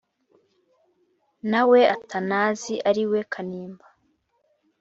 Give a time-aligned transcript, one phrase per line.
[1.51, 3.87] Na we Atanazi ari we Kanimba,